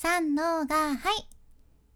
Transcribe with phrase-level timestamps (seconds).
[0.00, 1.28] 三のがはい。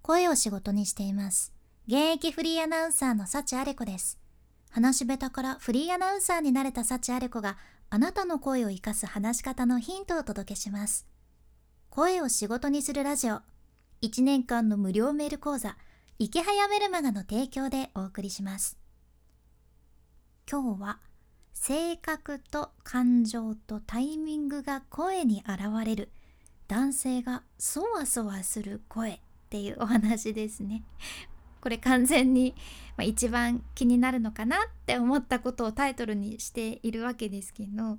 [0.00, 1.52] 声を仕事にしています。
[1.86, 4.18] 現役フリーアナウンサーの幸あれ子です。
[4.70, 7.58] 話し下手からフリーアナウンサーになれた幸あれ子が
[7.90, 11.06] あなたの声を活かす話し方のヒントをお届けします。
[11.90, 13.42] 声を仕事にするラジオ。
[14.00, 15.76] 1年間の無料メール講座。
[16.18, 18.78] 池早メルマガの提供でお送りします。
[20.50, 21.00] 今日は
[21.52, 26.10] 性格と感情とタイミングが声に現れる
[26.70, 29.18] 男性がそわそわする声っ
[29.50, 30.84] ていうお話ですね。
[31.60, 32.54] これ完全に、
[32.96, 37.98] まあ、一番気になるのかなって思ったことをタイトルにしているわけですけど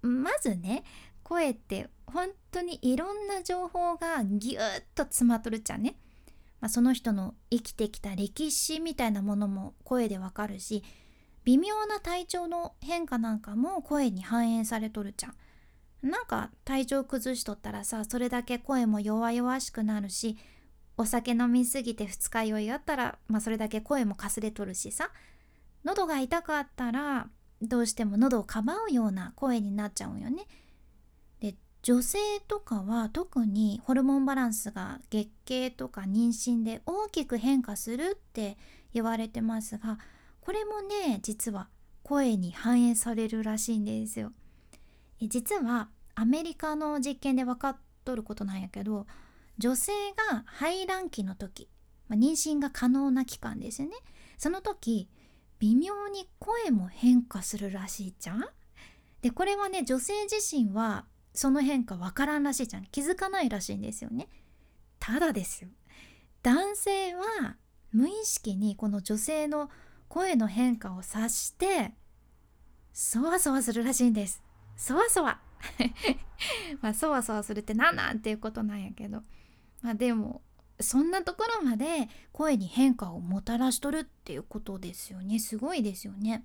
[0.00, 0.82] まずね
[1.22, 4.60] 声って本当にいろんな情報がぎゅっ
[4.94, 5.94] と詰まっとるっちゃね、
[6.60, 10.82] まあ、その人の生きてきた歴史みたいなものも声でわかるし
[11.44, 15.34] 微妙な体調の変化なんかも声に反映されとるじゃん。
[16.04, 20.36] なんか体調崩しとったらさそれだけ声も弱々しくなるし
[20.98, 25.10] お酒飲みすぎて二日酔いあったら、まあ、それだけ声もかすれとるしさ
[25.82, 27.28] 喉が痛かったら
[27.62, 30.46] どうしても喉をかばうような声になっちゃうよね。
[31.40, 38.58] で女性とかは特にホルモンバランスが月経とか妊娠で大きく変化するって
[38.92, 39.98] 言われてますが
[40.40, 41.68] これもね実は
[42.02, 44.32] 声に反映されるらしいんですよ。
[45.20, 49.06] 実はアメリカの実験で分かっとることなんやけど
[49.58, 49.92] 女性
[50.30, 51.68] が排卵期の時、
[52.08, 53.94] まあ、妊娠が可能な期間ですよね。
[54.36, 55.08] その時
[55.60, 58.44] 微妙に声も変化するらしいじゃん。
[59.22, 62.84] でこれはね女性自身はその変化分からんらしいじゃん。
[62.86, 64.28] 気づかないらしいんですよね。
[64.98, 65.70] ただですよ。
[66.42, 67.56] 男性は
[67.92, 69.70] 無意識にこの女性の
[70.08, 71.92] 声の変化を察して
[72.92, 74.42] そわそわするらしいんです。
[74.76, 75.40] そわそわ。
[76.80, 79.22] まあそわそわするって何なんっていうことなんやけど。
[79.82, 80.42] まあでも
[80.80, 85.38] そんなところまで声に変化をもたらしとるっていうことですよね。
[85.38, 86.44] すごいですよね。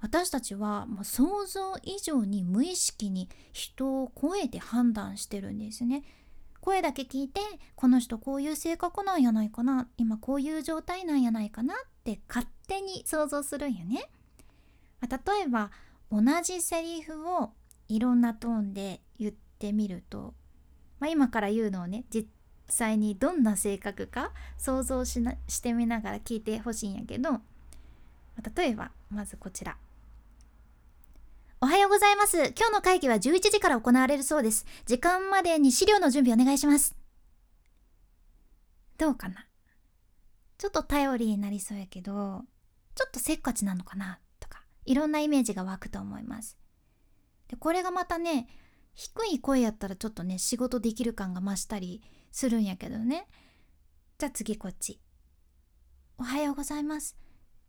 [0.00, 6.02] 私たちはもう想像以上に無意識に人を声で判断してるんですね。
[6.60, 7.40] 声だけ聞いて
[7.74, 9.88] この人こういう性格なんやないかな。
[9.96, 14.10] 今こういう状態なんやないかなって勝手に想像するんやね。
[15.00, 15.70] ま、例えば
[16.10, 17.52] 同じセリフを
[17.90, 20.32] いろんなトーンで言ってみると、
[21.00, 22.28] まあ、今から言うのをね実
[22.68, 27.40] 際にどんな性格か想像しなしてみながら聞いてほしいんやけど、
[28.56, 29.76] 例えばまずこちら。
[31.60, 32.54] おはようございます。
[32.56, 34.64] 今日の会議は11時から行われるそうです。
[34.86, 36.94] 時間までに資料の準備お願いします。
[38.96, 39.46] どうかな？
[40.58, 42.44] ちょっと頼りになりそうやけど、
[42.94, 44.20] ちょっとせっかちなのかな？
[44.38, 46.56] とか、いろんなイメージが湧くと思います。
[47.50, 48.46] で、これがまたね、
[48.94, 52.00] 低い声やったらちょっとね、仕事できる感が増したり
[52.30, 53.26] するんやけどね。
[54.18, 55.00] じゃあ次こっち。
[56.16, 57.16] おはようございます。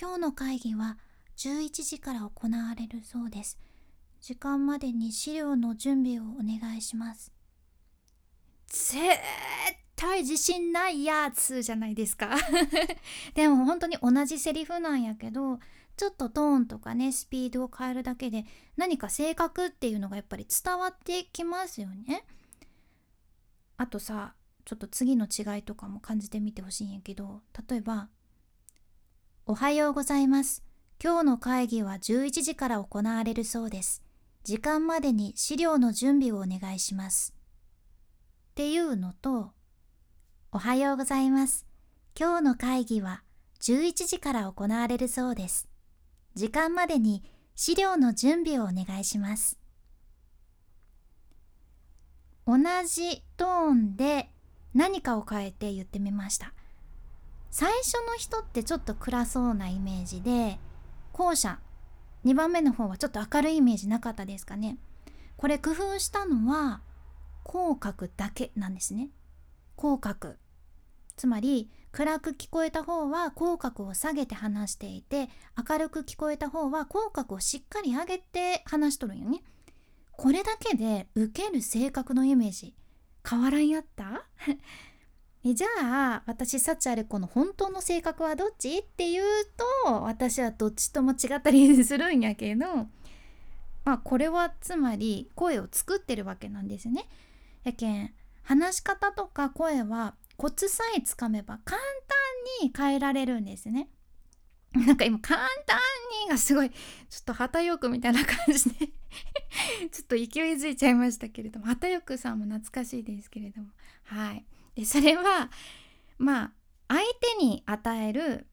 [0.00, 0.98] 今日の会議は
[1.36, 3.58] 11時から行われるそうです。
[4.24, 7.30] 時間までに資料の準備をお願いします
[8.68, 8.96] 絶
[9.96, 12.34] 対自信ないやつじゃないですか
[13.34, 15.58] でも本当に同じセリフなんやけど
[15.96, 18.44] ちょっとトーンとかねスピードを変えるだけで
[18.76, 22.24] 何か性格っていうのがやっぱり伝わってきますよね
[23.76, 24.34] あとさ
[24.64, 28.08] ちょっと次の違いとかも感じてみてほしいんやけど例えば
[29.46, 30.64] 「おはようございます
[31.02, 34.04] 今日の会議は11時から行われるそうです
[34.44, 37.34] 時間までに資料の準備をお願いします。
[38.50, 39.52] っていうのと、
[40.52, 41.66] おはようございます。
[42.14, 43.22] 今日の会議は
[43.62, 45.66] 11時から行われるそうです。
[46.34, 47.22] 時間までに
[47.54, 49.58] 資料の準備をお願いします。
[52.46, 54.30] 同じトーンで
[54.74, 56.52] 何かを変えて言ってみました。
[57.50, 60.58] 最初の人ってちょっと暗そうなイメージで、
[61.12, 61.60] 後者
[62.24, 64.78] 2番目の方はちょっと明るいイメージなかったですかね
[65.36, 66.80] これ工夫したのは
[67.44, 69.10] 口角だけなんですね
[69.76, 70.34] 口角
[71.16, 75.28] つまり暗く聞こえた方は口角を下げて話していて
[75.68, 79.44] 明るく聞こえた方は口角をしっかり上げて話しとるんよね。
[80.10, 82.74] これだけで受ける性格のイメージ
[83.28, 84.26] 変わらんやった？
[85.46, 88.78] えじゃあ私サチアレコの本当の性格はどっち？
[88.78, 89.22] っていう
[89.86, 92.66] と私はどっちとも違ったりするんやけど
[93.84, 97.06] まあこれはつまり声を作ってるわけなんですね。
[97.62, 98.12] やけん
[98.42, 101.80] 話し方とか声はコツさえつかめば簡
[102.60, 103.88] 単に変えられるんですね。
[104.74, 105.78] なんか今簡単
[106.24, 106.76] にがすごいちょ
[107.20, 108.88] っと旗よくみたいな感じで
[109.90, 113.68] ちょっと勢いづいちゃいましたけれども旗よくさんも懐かしいですけれども
[114.02, 114.44] はい
[114.74, 115.50] でそれは
[116.18, 116.52] まあ
[116.88, 117.00] 相
[117.38, 118.48] 手に与える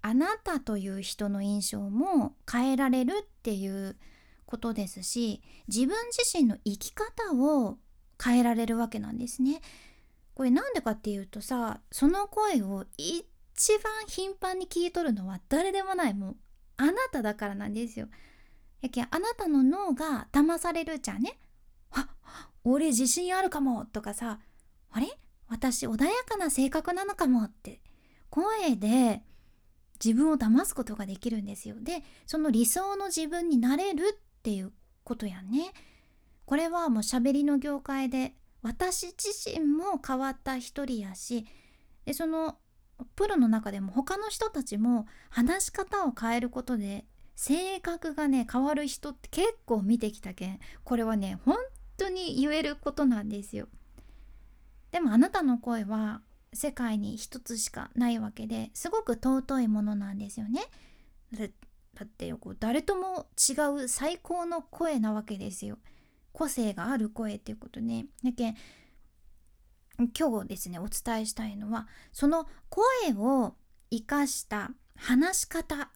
[0.00, 3.98] あなたという人の印象も変えられるっていう
[4.46, 7.78] ことですし自分自身の生き方を
[8.22, 9.60] 変えられるわけなんですね。
[10.40, 13.18] これなんでかっていうとさその声を一
[13.84, 16.36] 番頻繁に聞いとるのは誰でもないもう
[16.78, 18.08] あなただからなんですよ。
[18.80, 21.38] やけんあなたの脳が騙されるじゃんね。
[21.90, 22.08] あ
[22.64, 24.38] 俺自信あるかもとかさ
[24.90, 25.08] あれ？
[25.48, 27.82] 私穏やかな性格なのかもって
[28.30, 29.20] 声で
[30.02, 31.74] 自分を騙すことができるんですよ。
[31.82, 34.72] でその理想の自分になれるっていう
[35.04, 35.74] ことやね。
[36.46, 41.46] これはもう喋りの業界で私自身も変わった一人やし
[42.04, 42.58] でその
[43.16, 51.56] プロの中でも他の人たちも話し方を変えることで性格がね変わる人って結構見てきたけんこれはね本
[51.96, 53.68] 当に言えることなんですよ。
[54.90, 56.20] でもあなたの声は
[56.52, 60.62] 世界に一つしかないわけですごく尊いものなんですよね。
[61.32, 63.52] だってこう誰とも違
[63.84, 65.78] う最高の声なわけですよ。
[66.32, 68.06] 個性がある声っていうことね。
[68.24, 68.54] だけ
[70.18, 73.54] 今日ですねお伝えしたいのはその声を
[73.90, 75.90] 生かした話し方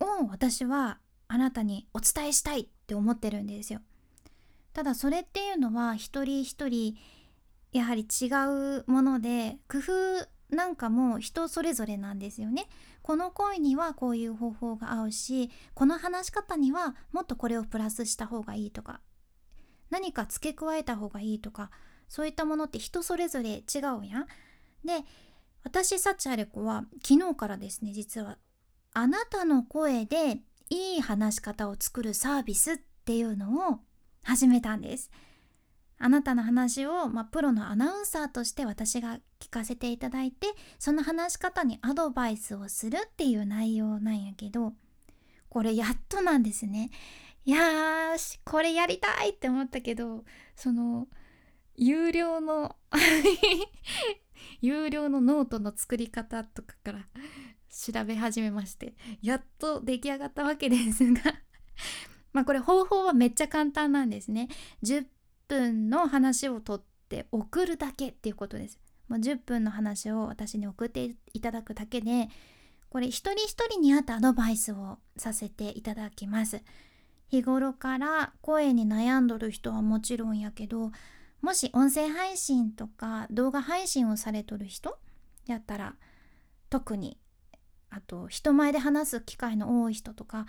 [0.00, 0.98] を私は
[1.28, 3.80] あなたにお伝えしたいって思ってるんですよ。
[4.72, 6.96] ただそれっていうのは一人一人
[7.72, 8.26] やはり違
[8.80, 12.66] うもので工夫なんかも人それぞれなんですよね。
[13.02, 19.00] この声にはこういう方法が合うしこの話し方にはもっとこれをプラスした方がいいとか
[19.90, 21.70] 何か付け加えた方がいいとか
[22.08, 24.26] そういったものって人それぞれ違うやん。
[24.84, 25.04] で
[25.62, 28.38] 私サチアレコは昨日からですね実は
[28.94, 30.38] あなたの声で
[30.70, 33.80] いい話し方を作るサービスっていうのを
[34.22, 35.10] 始めたんです。
[36.02, 40.46] あなたの話を、まあ、プロのアナウンサーとして私が聞かせていただいて
[40.78, 44.72] その話し方にアドバイスをするっていう内容なんやけど
[45.50, 46.90] これやっとなんですね。
[47.44, 50.24] いやーしこれやりたいって思ったけど
[50.56, 51.08] その
[51.76, 52.76] 有料の
[54.60, 57.06] 有料のノートの作り方とかから
[57.70, 61.22] 調べ始めましてやっと出来上がったわけですが
[62.32, 64.48] まあこれ方法はめっちゃ簡単なんですね。
[64.82, 65.06] 10
[65.48, 68.78] 分の話をとって送るだけっていうことです。
[69.08, 72.28] もう10分の話を私に送っていただくだけで
[72.88, 76.62] これ一人一人に合ったアドバイスをさせていただきます。
[77.30, 80.90] 日頃から声に悩んどる人はもちろんやけど
[81.40, 84.98] もし音声配信とか動画配信をされとる人
[85.46, 85.94] やったら
[86.68, 87.18] 特に
[87.88, 90.46] あと人前で話す機会の多い人とか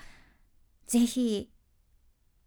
[0.87, 1.49] 是非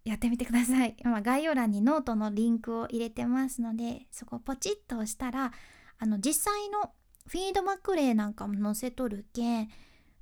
[0.05, 0.97] やってみてください。
[1.03, 5.53] 今概要欄にノートのリンクを入れてますのでそこをポチッと押したら
[5.99, 6.93] あの実際の
[7.27, 9.69] フィードバック例なんかも載せとるけん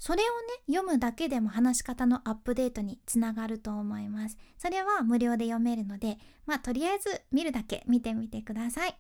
[0.03, 0.31] それをね
[0.67, 4.37] 読むだけでも話し方のアップデートにつながると思います。
[4.59, 8.99] それは無料で読めるのでまあとりあえず見るだけ見てみてください。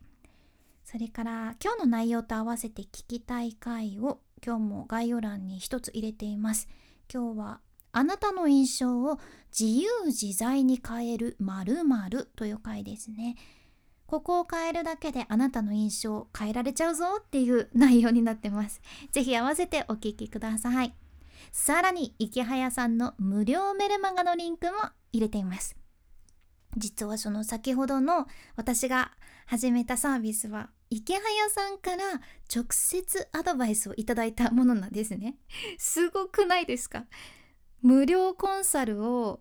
[0.84, 6.68] それから今日の内容と合わせて聞きたい回を今日も概要欄に一つ入れています。
[7.12, 7.60] 今日は
[7.90, 9.18] あなたの印象を
[9.50, 13.34] 自由自在に変える〇〇という回ですね。
[14.12, 18.82] ここを変えるだけであなたの印象を変えられちゃうぞっていう内容になってます。
[19.10, 20.94] ぜひ合わせてお聞きください。
[21.50, 24.72] さらに池早さんの無料メルマガのリンクも
[25.12, 25.74] 入れています。
[26.76, 29.12] 実はその先ほどの私が
[29.46, 32.20] 始めたサービスは池早さんから
[32.54, 35.38] 直接アドバイスをいただいたものなんですね。
[35.78, 37.06] すごくないですか？
[37.80, 39.40] 無料コンサルを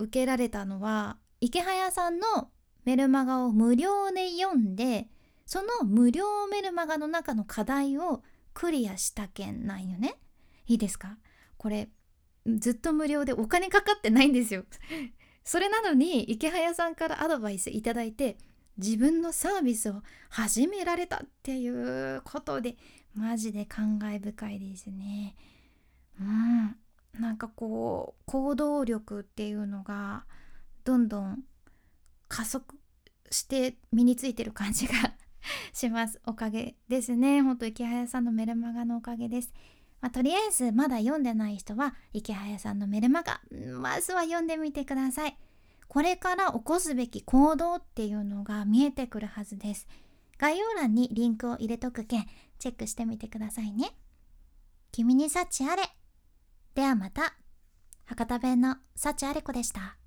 [0.00, 2.50] 受けられたのは池早さんの
[2.84, 5.08] メルマガを無料で読んで
[5.46, 8.22] その無料メルマガの中の課題を
[8.54, 10.14] クリアした件なんよね。
[10.66, 11.18] いいですか？
[11.56, 11.88] これ
[12.46, 14.64] ずっと無料でお金かかってないんですよ。
[15.44, 18.38] それなのに池早さんからアドバイスいただいて
[18.76, 22.76] 自分のサービスを始められたっていうことで
[23.14, 25.36] マジで感慨深いですね。
[26.20, 26.76] うん。
[27.20, 30.24] なんかこう行動力っていうのが
[30.84, 31.42] どんどん
[32.30, 32.78] 加速
[33.30, 34.94] して身についてる感じが
[35.74, 36.20] します。
[36.24, 37.42] おかげですね。
[37.42, 39.52] ほんと池早さんのメルマガのおかげです、
[40.00, 43.40] まあ、とりあえずまだ読んでない人は池早さんのメルマガ
[43.78, 45.36] まずは読んでみてください。
[45.88, 49.88] これから起こすべき行動っていうのが見えてくるはずです。
[50.38, 52.26] 概要欄にリンクを入れとくけん
[52.60, 53.96] チェックしてみてくださいね。
[54.92, 55.82] 君に幸あれ。
[56.74, 57.34] ではまた。
[58.04, 59.99] 博多弁の幸あれ子でした。